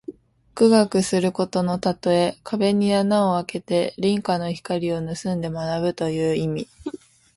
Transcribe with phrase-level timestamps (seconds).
[0.55, 2.35] 苦学することのたとえ。
[2.43, 6.67] 壁に穴をあけて隣家の光をぬすんで学ぶという意味。